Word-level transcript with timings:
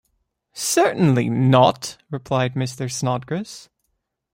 ‘Certainly 0.55 1.29
not,’ 1.29 1.97
replied 2.09 2.55
Mr. 2.55 2.91
Snodgrass. 2.91 3.69